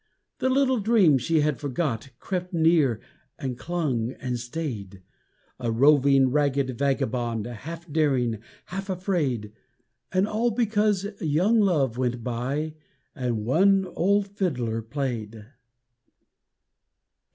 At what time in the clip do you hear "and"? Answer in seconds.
3.37-3.55, 4.13-4.39, 10.11-10.27, 13.13-13.45